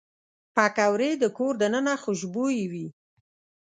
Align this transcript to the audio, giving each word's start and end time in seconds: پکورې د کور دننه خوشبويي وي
پکورې 0.55 1.11
د 1.21 1.23
کور 1.37 1.53
دننه 1.61 1.93
خوشبويي 2.03 2.65
وي 2.71 2.87